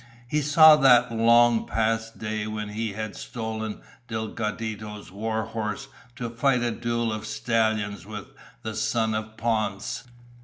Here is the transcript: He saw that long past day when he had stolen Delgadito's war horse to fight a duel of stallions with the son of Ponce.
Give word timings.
He 0.27 0.41
saw 0.41 0.77
that 0.77 1.11
long 1.15 1.67
past 1.67 2.17
day 2.17 2.47
when 2.47 2.69
he 2.69 2.93
had 2.93 3.15
stolen 3.15 3.81
Delgadito's 4.07 5.11
war 5.11 5.43
horse 5.43 5.89
to 6.15 6.27
fight 6.31 6.63
a 6.63 6.71
duel 6.71 7.13
of 7.13 7.27
stallions 7.27 8.03
with 8.07 8.25
the 8.63 8.73
son 8.73 9.13
of 9.13 9.37
Ponce. 9.37 10.03